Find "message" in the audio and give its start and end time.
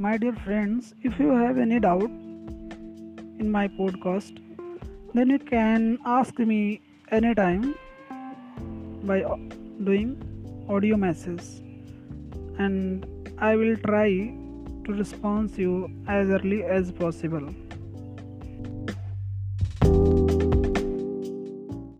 10.96-11.42